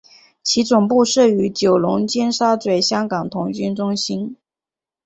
[0.41, 4.35] 其总部设于九龙尖沙咀香港童军中心。